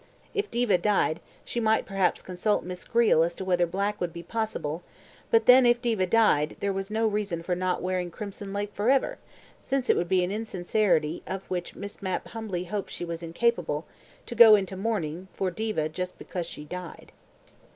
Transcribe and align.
If 0.33 0.49
Diva 0.49 0.79
died, 0.79 1.19
she 1.45 1.59
might 1.59 1.85
perhaps 1.85 2.23
consult 2.23 2.63
Miss 2.63 2.85
Greele 2.85 3.23
as 3.23 3.35
to 3.35 3.45
whether 3.45 3.67
black 3.67 4.01
would 4.01 4.11
be 4.11 4.23
possible, 4.23 4.81
but 5.29 5.45
then 5.45 5.63
if 5.63 5.79
Diva 5.79 6.07
died, 6.07 6.55
there 6.59 6.73
was 6.73 6.89
no 6.89 7.05
reason 7.05 7.43
for 7.43 7.53
not 7.55 7.83
wearing 7.83 8.09
crimson 8.09 8.51
lake 8.51 8.73
for 8.73 8.89
ever, 8.89 9.19
since 9.59 9.91
it 9.91 9.95
would 9.95 10.09
be 10.09 10.23
an 10.23 10.31
insincerity 10.31 11.21
of 11.27 11.43
which 11.51 11.75
Miss 11.75 12.01
Mapp 12.01 12.29
humbly 12.29 12.63
hoped 12.63 12.89
she 12.89 13.05
was 13.05 13.21
incapable, 13.21 13.85
to 14.25 14.33
go 14.33 14.55
into 14.55 14.75
mourning 14.75 15.27
for 15.35 15.51
Diva 15.51 15.87
just 15.87 16.17
because 16.17 16.47
she 16.47 16.65
died. 16.65 17.11